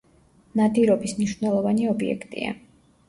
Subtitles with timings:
[0.61, 2.59] ნადირობის მნიშვნელოვანი ობიექტია.